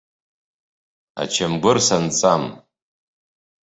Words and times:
Ачамгәыр 1.21 1.77
санҵам. 1.87 2.43